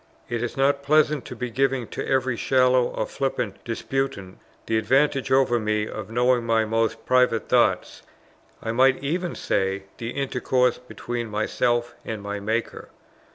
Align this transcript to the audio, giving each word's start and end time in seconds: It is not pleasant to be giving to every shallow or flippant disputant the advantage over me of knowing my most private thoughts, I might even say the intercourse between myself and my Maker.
It 0.29 0.41
is 0.41 0.57
not 0.57 0.81
pleasant 0.81 1.25
to 1.25 1.35
be 1.35 1.51
giving 1.51 1.87
to 1.89 2.03
every 2.07 2.35
shallow 2.35 2.85
or 2.87 3.05
flippant 3.05 3.63
disputant 3.63 4.39
the 4.65 4.79
advantage 4.79 5.31
over 5.31 5.59
me 5.59 5.87
of 5.87 6.09
knowing 6.09 6.43
my 6.43 6.65
most 6.65 7.05
private 7.05 7.47
thoughts, 7.47 8.01
I 8.63 8.71
might 8.71 9.03
even 9.03 9.35
say 9.35 9.83
the 9.99 10.09
intercourse 10.09 10.79
between 10.79 11.29
myself 11.29 11.93
and 12.03 12.19
my 12.19 12.39
Maker. 12.39 12.89